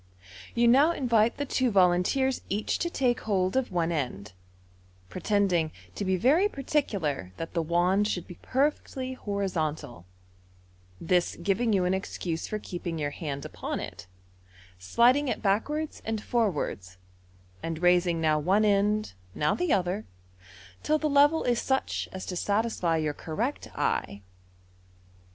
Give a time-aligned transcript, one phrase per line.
[0.55, 4.33] You now invite the two volunteers each to take hold of one end,
[5.09, 10.07] pretending to be very particular that the wand should be perfectly horizontal,
[10.99, 14.07] this giving you an excuse for keeping your hand upon it,
[14.79, 16.97] sliding it backwards and forwards,
[17.61, 20.07] and raising now one end, now the other,
[20.81, 24.23] till the level is such as to satisfy your correct eye.